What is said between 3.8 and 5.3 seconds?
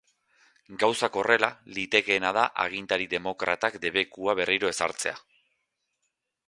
debekua berriro ezartzea.